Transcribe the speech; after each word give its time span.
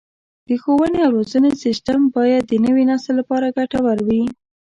د 0.47 0.49
ښوونې 0.61 0.99
او 1.05 1.11
روزنې 1.17 1.51
سیستم 1.63 1.99
باید 2.15 2.43
د 2.47 2.53
نوي 2.65 2.83
نسل 2.91 3.13
لپاره 3.19 3.53
ګټور 3.57 3.97
وي. 4.07 4.23